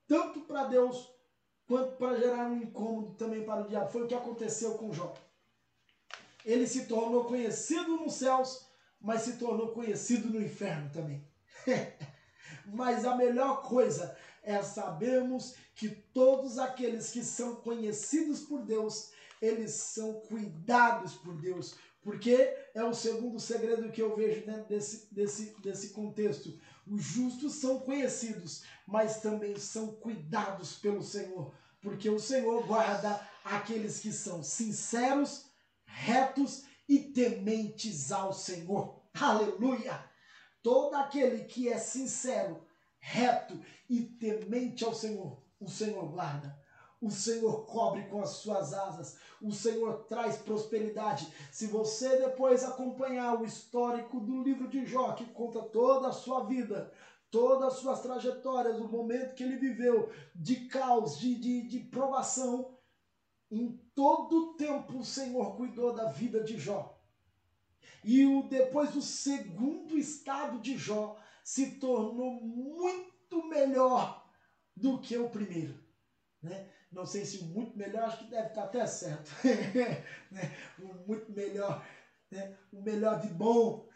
tanto 0.08 0.41
para 0.41 0.65
Deus 0.65 1.10
quanto 1.65 1.96
para 1.96 2.20
gerar 2.20 2.48
um 2.48 2.62
incômodo 2.62 3.13
também 3.15 3.46
para 3.46 3.62
o 3.62 3.67
diabo. 3.67 3.89
Foi 3.89 4.03
o 4.03 4.08
que 4.08 4.13
aconteceu 4.13 4.75
com 4.75 4.91
Jó. 4.91 5.13
Ele 6.43 6.67
se 6.67 6.86
tornou 6.86 7.25
conhecido 7.25 7.96
nos 7.98 8.15
céus, 8.15 8.65
mas 9.00 9.22
se 9.22 9.38
tornou 9.38 9.70
conhecido 9.70 10.29
no 10.29 10.41
inferno 10.41 10.89
também. 10.91 11.25
mas 12.65 13.05
a 13.05 13.15
melhor 13.15 13.62
coisa 13.62 14.17
é 14.43 14.62
sabermos 14.62 15.55
que 15.75 15.89
todos 15.89 16.58
aqueles 16.58 17.12
que 17.12 17.24
são 17.24 17.55
conhecidos 17.55 18.41
por 18.41 18.63
Deus, 18.63 19.12
eles 19.41 19.72
são 19.72 20.13
cuidados 20.22 21.13
por 21.13 21.36
Deus. 21.36 21.75
Porque 22.03 22.58
é 22.74 22.84
o 22.84 22.93
segundo 22.93 23.39
segredo 23.39 23.91
que 23.91 24.01
eu 24.01 24.15
vejo 24.15 24.46
dentro 24.46 24.67
desse, 24.67 25.13
desse, 25.13 25.55
desse 25.62 25.89
contexto. 25.89 26.60
Os 26.88 27.03
justos 27.03 27.55
são 27.55 27.79
conhecidos, 27.79 28.63
mas 28.88 29.22
também 29.22 29.55
são 29.58 29.93
cuidados 29.96 30.74
pelo 30.77 31.03
Senhor. 31.03 31.53
Porque 31.79 32.10
o 32.10 32.20
Senhor 32.20 32.65
guarda 32.65 33.22
aqueles 33.43 34.00
que 34.00 34.12
são 34.12 34.43
sinceros, 34.43 35.46
retos 35.86 36.63
e 36.88 37.00
tementes 37.00 38.12
ao 38.12 38.34
Senhor. 38.34 39.01
Aleluia! 39.13 40.03
Todo 40.63 40.96
aquele 40.96 41.46
que 41.46 41.70
é 41.70 41.77
sincero, 41.77 42.65
reto 43.00 43.60
e 43.89 44.01
temente 44.01 44.84
ao 44.84 44.93
Senhor, 44.93 45.41
o 45.60 45.70
Senhor 45.70 46.08
guarda. 46.10 46.60
O 47.01 47.10
Senhor 47.10 47.65
cobre 47.65 48.03
com 48.10 48.22
as 48.22 48.29
suas 48.29 48.74
asas. 48.74 49.17
O 49.41 49.51
Senhor 49.51 50.03
traz 50.03 50.38
prosperidade. 50.38 51.27
Se 51.51 51.65
você 51.65 52.17
depois 52.17 52.63
acompanhar 52.63 53.41
o 53.41 53.46
histórico 53.46 54.20
do 54.20 54.43
livro 54.43 54.67
de 54.67 54.86
Jó, 54.86 55.13
que 55.13 55.25
conta 55.25 55.63
toda 55.63 56.10
a 56.10 56.13
sua 56.13 56.43
vida, 56.43 56.93
todas 57.31 57.74
as 57.74 57.79
suas 57.79 58.01
trajetórias, 58.01 58.79
o 58.79 58.88
momento 58.88 59.34
que 59.34 59.43
ele 59.43 59.55
viveu 59.55 60.12
de 60.36 60.67
caos, 60.67 61.17
de, 61.17 61.34
de, 61.34 61.67
de 61.67 61.79
provação, 61.79 62.77
em 63.50 63.81
todo 63.96 64.38
o 64.38 64.53
tempo 64.53 65.00
o 65.00 65.03
Senhor 65.03 65.58
cuidou 65.58 65.93
da 65.93 66.05
vida 66.10 66.43
de 66.43 66.60
Jó. 66.60 66.98
E 68.03 68.25
o, 68.25 68.43
depois 68.43 68.96
o 68.96 69.01
segundo 69.01 69.98
estado 69.98 70.60
de 70.60 70.77
Jó 70.77 71.17
se 71.43 71.79
tornou 71.79 72.34
muito 72.41 73.48
melhor 73.48 74.29
do 74.75 75.00
que 75.00 75.17
o 75.17 75.29
primeiro. 75.29 75.79
Né? 76.41 76.70
Não 76.91 77.05
sei 77.05 77.24
se 77.24 77.45
muito 77.45 77.77
melhor, 77.77 78.03
acho 78.03 78.19
que 78.19 78.29
deve 78.29 78.50
estar 78.50 78.63
até 78.63 78.86
certo. 78.86 79.31
né? 80.29 80.55
O 80.77 81.07
muito 81.07 81.31
melhor, 81.31 81.86
né? 82.29 82.57
o 82.71 82.81
melhor 82.81 83.21
de 83.21 83.29
bom. 83.29 83.88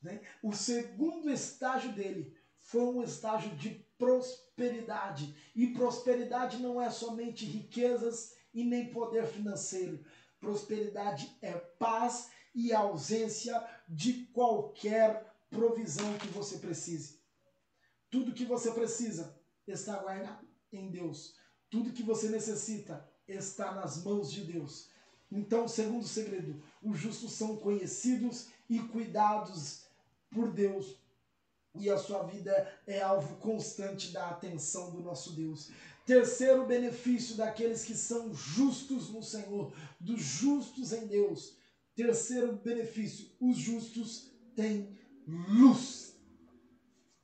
Né? 0.00 0.20
O 0.42 0.52
segundo 0.52 1.28
estágio 1.28 1.92
dele 1.92 2.36
foi 2.60 2.82
um 2.82 3.02
estágio 3.02 3.50
de 3.56 3.84
prosperidade. 3.98 5.36
E 5.56 5.68
prosperidade 5.68 6.58
não 6.58 6.80
é 6.80 6.88
somente 6.88 7.44
riquezas 7.44 8.36
e 8.54 8.64
nem 8.64 8.90
poder 8.90 9.26
financeiro. 9.26 10.04
Prosperidade 10.38 11.36
é 11.42 11.52
paz 11.52 12.30
e 12.54 12.72
ausência 12.72 13.62
de 13.88 14.26
qualquer 14.26 15.34
provisão 15.50 16.16
que 16.18 16.28
você 16.28 16.58
precise. 16.58 17.20
Tudo 18.10 18.32
que 18.32 18.44
você 18.44 18.72
precisa 18.72 19.38
está 19.66 19.98
guardado 19.98 20.46
em 20.72 20.90
Deus. 20.90 21.34
Tudo 21.70 21.92
que 21.92 22.02
você 22.02 22.28
necessita 22.28 23.06
está 23.26 23.72
nas 23.72 24.02
mãos 24.04 24.30
de 24.32 24.44
Deus. 24.44 24.88
Então, 25.30 25.66
segundo 25.66 26.06
segredo, 26.06 26.62
os 26.82 26.98
justos 26.98 27.32
são 27.32 27.56
conhecidos 27.56 28.48
e 28.68 28.78
cuidados 28.78 29.82
por 30.30 30.52
Deus. 30.52 30.96
E 31.74 31.90
a 31.90 31.98
sua 31.98 32.22
vida 32.22 32.72
é 32.86 33.02
alvo 33.02 33.36
constante 33.36 34.12
da 34.12 34.30
atenção 34.30 34.90
do 34.90 35.00
nosso 35.00 35.32
Deus. 35.32 35.70
Terceiro 36.06 36.64
benefício 36.64 37.36
daqueles 37.36 37.84
que 37.84 37.94
são 37.94 38.32
justos 38.32 39.10
no 39.10 39.22
Senhor, 39.22 39.72
dos 39.98 40.20
justos 40.22 40.92
em 40.92 41.06
Deus. 41.06 41.56
Terceiro 41.94 42.52
benefício, 42.56 43.28
os 43.40 43.56
justos 43.56 44.30
têm 44.54 44.96
luz. 45.26 46.14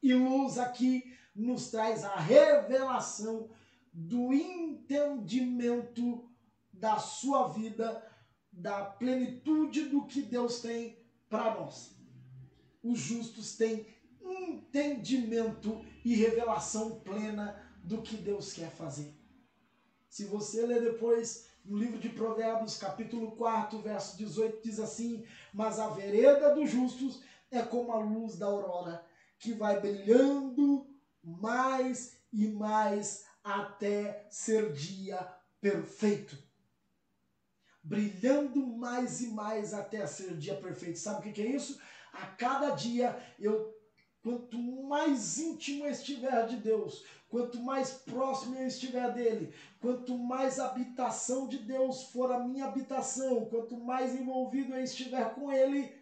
E 0.03 0.13
luz 0.13 0.59
aqui 0.59 1.17
nos 1.35 1.71
traz 1.71 2.05
a 2.05 2.17
revelação 2.17 3.49
do 3.93 4.33
entendimento 4.33 6.29
da 6.73 6.99
sua 6.99 7.49
vida, 7.49 8.05
da 8.51 8.85
plenitude 8.85 9.89
do 9.89 10.07
que 10.07 10.23
Deus 10.23 10.61
tem 10.61 10.99
para 11.29 11.55
nós. 11.55 11.95
Os 12.83 12.99
justos 12.99 13.57
têm 13.57 13.87
entendimento 14.21 15.85
e 16.05 16.15
revelação 16.15 17.01
plena 17.01 17.63
do 17.85 18.03
que 18.03 18.17
Deus 18.17 18.53
quer 18.53 18.71
fazer. 18.71 19.15
Se 20.09 20.25
você 20.25 20.67
ler 20.67 20.83
depois 20.83 21.49
no 21.65 21.79
livro 21.79 21.99
de 21.99 22.09
Provérbios, 22.09 22.77
capítulo 22.77 23.33
4, 23.33 23.79
verso 23.81 24.17
18, 24.17 24.63
diz 24.63 24.81
assim: 24.81 25.25
Mas 25.55 25.79
a 25.79 25.89
vereda 25.89 26.55
dos 26.55 26.71
justos 26.71 27.23
é 27.51 27.63
como 27.63 27.93
a 27.93 27.99
luz 27.99 28.37
da 28.37 28.47
aurora, 28.47 29.05
que 29.39 29.53
vai 29.53 29.81
brilhando 29.81 30.87
mais 31.23 32.17
e 32.33 32.49
mais 32.49 33.25
até 33.43 34.27
ser 34.31 34.73
dia 34.73 35.19
perfeito. 35.61 36.37
Brilhando 37.83 38.65
mais 38.65 39.21
e 39.21 39.29
mais 39.29 39.75
até 39.75 40.07
ser 40.07 40.37
dia 40.37 40.55
perfeito. 40.55 40.99
Sabe 40.99 41.29
o 41.29 41.33
que 41.33 41.43
é 41.43 41.47
isso? 41.47 41.81
A 42.13 42.27
cada 42.27 42.71
dia 42.71 43.17
eu 43.39 43.73
quanto 44.23 44.57
mais 44.57 45.39
íntimo 45.39 45.85
eu 45.85 45.91
estiver 45.91 46.47
de 46.47 46.57
Deus, 46.57 47.05
quanto 47.29 47.61
mais 47.61 47.91
próximo 47.91 48.57
eu 48.57 48.67
estiver 48.67 49.13
dele, 49.13 49.53
quanto 49.81 50.17
mais 50.17 50.61
habitação 50.61 51.49
de 51.49 51.59
Deus 51.59 52.05
for 52.05 52.31
a 52.31 52.39
minha 52.39 52.67
habitação, 52.67 53.47
quanto 53.47 53.77
mais 53.77 54.15
envolvido 54.15 54.75
eu 54.75 54.83
estiver 54.83 55.35
com 55.35 55.53
ele, 55.53 55.93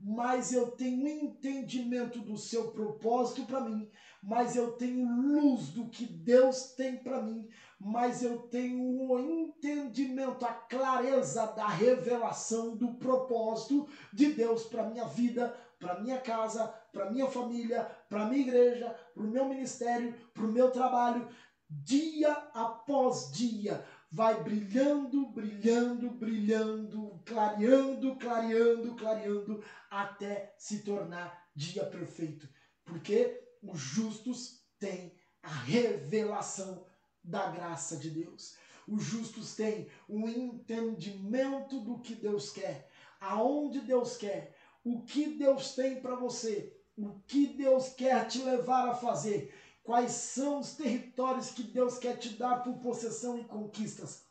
mais 0.00 0.52
eu 0.52 0.70
tenho 0.72 1.06
entendimento 1.06 2.18
do 2.20 2.36
seu 2.36 2.72
propósito 2.72 3.46
para 3.46 3.60
mim, 3.60 3.88
mais 4.22 4.54
eu 4.54 4.72
tenho 4.72 5.08
luz 5.08 5.68
do 5.68 5.88
que 5.88 6.04
Deus 6.04 6.72
tem 6.72 6.96
para 6.96 7.22
mim, 7.22 7.48
mais 7.78 8.22
eu 8.22 8.38
tenho 8.48 9.10
o 9.10 9.18
entendimento, 9.18 10.44
a 10.44 10.52
clareza 10.52 11.46
da 11.46 11.66
revelação 11.66 12.76
do 12.76 12.94
propósito 12.94 13.88
de 14.12 14.32
Deus 14.32 14.64
para 14.64 14.84
minha 14.84 15.06
vida, 15.06 15.54
para 15.78 16.00
minha 16.00 16.20
casa, 16.20 16.66
para 16.92 17.10
minha 17.10 17.26
família, 17.26 17.84
para 18.08 18.26
minha 18.26 18.42
igreja, 18.42 18.94
para 19.14 19.22
o 19.22 19.28
meu 19.28 19.48
ministério, 19.48 20.14
para 20.34 20.44
o 20.44 20.52
meu 20.52 20.70
trabalho, 20.70 21.26
dia 21.70 22.32
após 22.52 23.30
dia 23.32 23.82
vai 24.10 24.42
brilhando, 24.42 25.28
brilhando, 25.28 26.10
brilhando, 26.10 27.22
clareando, 27.24 28.16
clareando, 28.16 28.96
clareando, 28.96 29.64
até 29.88 30.52
se 30.58 30.82
tornar 30.82 31.48
dia 31.54 31.86
perfeito. 31.86 32.48
Porque 32.84 33.40
os 33.62 33.78
justos 33.78 34.60
têm 34.78 35.14
a 35.42 35.48
revelação 35.48 36.86
da 37.22 37.50
graça 37.50 37.96
de 37.96 38.10
Deus. 38.10 38.56
Os 38.88 39.04
justos 39.04 39.54
têm 39.54 39.88
o 40.08 40.28
entendimento 40.28 41.80
do 41.80 41.98
que 42.00 42.14
Deus 42.14 42.50
quer, 42.50 42.90
aonde 43.20 43.80
Deus 43.80 44.16
quer, 44.16 44.56
o 44.82 45.02
que 45.02 45.36
Deus 45.36 45.74
tem 45.74 46.00
para 46.00 46.16
você, 46.16 46.76
o 46.96 47.20
que 47.26 47.46
Deus 47.46 47.90
quer 47.90 48.26
te 48.26 48.42
levar 48.42 48.88
a 48.88 48.94
fazer 48.94 49.54
quais 49.82 50.12
são 50.12 50.60
os 50.60 50.74
territórios 50.74 51.50
que 51.50 51.62
Deus 51.62 51.98
quer 51.98 52.16
te 52.16 52.30
dar 52.30 52.62
por 52.62 52.78
possessão 52.78 53.38
e 53.38 53.44
conquistas. 53.44 54.24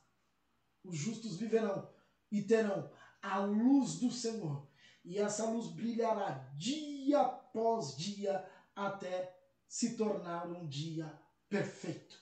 Os 0.84 0.98
justos 0.98 1.38
viverão 1.38 1.88
e 2.32 2.42
terão 2.42 2.90
a 3.22 3.40
luz 3.40 3.96
do 3.96 4.12
Senhor, 4.12 4.68
e 5.04 5.18
essa 5.18 5.46
luz 5.46 5.68
brilhará 5.68 6.50
dia 6.56 7.20
após 7.20 7.96
dia 7.98 8.46
até 8.76 9.38
se 9.68 9.96
tornar 9.96 10.48
um 10.48 10.68
dia 10.68 11.12
perfeito. 11.48 12.18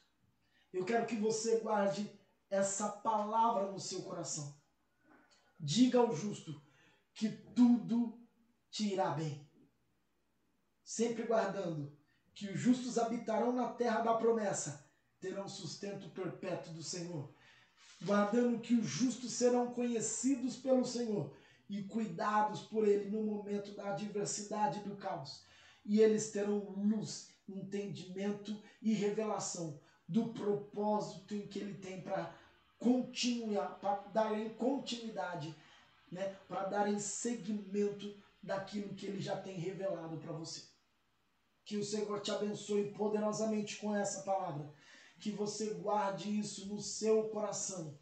Eu 0.74 0.86
quero 0.86 1.06
que 1.06 1.16
você 1.16 1.60
guarde 1.60 2.12
essa 2.50 2.90
palavra 2.90 3.72
no 3.72 3.80
seu 3.80 4.02
coração. 4.04 4.56
Diga 5.60 6.00
ao 6.00 6.16
justo 6.16 6.62
que 7.14 7.30
tudo 7.30 8.20
te 8.70 8.94
irá 8.94 9.10
bem. 9.12 9.50
Sempre 10.84 11.24
guardando 11.24 11.98
que 12.34 12.50
os 12.50 12.60
justos 12.60 12.98
habitarão 12.98 13.52
na 13.52 13.70
terra 13.74 14.02
da 14.02 14.14
promessa, 14.14 14.88
terão 15.20 15.48
sustento 15.48 16.10
perpétuo 16.10 16.74
do 16.74 16.84
Senhor, 16.84 17.34
guardando 18.04 18.60
que 18.60 18.76
os 18.76 18.86
justos 18.86 19.34
serão 19.34 19.74
conhecidos 19.74 20.56
pelo 20.56 20.86
Senhor 20.86 21.36
e 21.68 21.84
cuidados 21.84 22.62
por 22.62 22.88
Ele 22.88 23.10
no 23.10 23.24
momento 23.24 23.74
da 23.74 23.90
adversidade 23.92 24.80
e 24.80 24.84
do 24.84 24.96
caos. 24.96 25.44
E 25.88 26.02
eles 26.02 26.32
terão 26.32 26.60
luz, 26.72 27.30
entendimento 27.48 28.62
e 28.82 28.94
revelação 28.94 29.80
do 30.08 30.34
propósito 30.34 31.34
em 31.34 31.48
que 31.48 31.60
Ele 31.60 31.76
tem 31.76 32.02
para 32.02 32.36
continuar, 32.78 33.80
para 33.80 33.96
darem 34.10 34.50
continuidade, 34.50 35.56
né, 36.12 36.36
para 36.48 36.66
darem 36.66 37.00
seguimento 37.00 38.14
daquilo 38.44 38.94
que 38.96 39.06
Ele 39.06 39.22
já 39.22 39.38
tem 39.38 39.58
revelado 39.58 40.18
para 40.18 40.34
você. 40.34 40.62
Que 41.64 41.78
o 41.78 41.84
Senhor 41.84 42.20
te 42.20 42.32
abençoe 42.32 42.92
poderosamente 42.92 43.78
com 43.78 43.96
essa 43.96 44.24
palavra. 44.24 44.70
que 45.20 45.32
você 45.32 45.74
guarde 45.74 46.38
isso 46.38 46.68
no 46.68 46.80
seu 46.80 47.28
coração 47.30 47.98